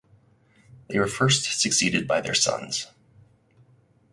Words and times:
They 0.87 0.97
were 0.97 1.05
first 1.05 1.61
succeeded 1.61 2.07
by 2.07 2.21
their 2.21 2.33
sons. 2.33 2.87